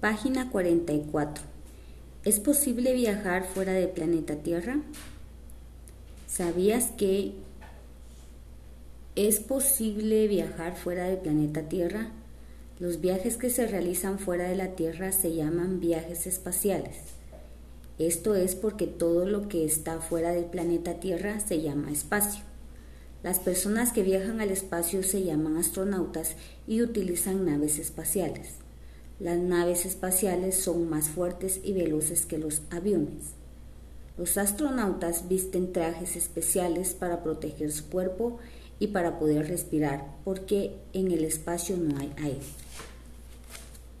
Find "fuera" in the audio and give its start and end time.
3.44-3.74, 10.74-11.04, 14.18-14.48, 20.00-20.30